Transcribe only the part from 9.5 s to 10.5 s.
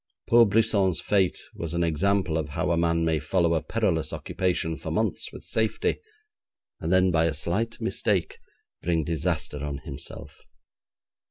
on himself.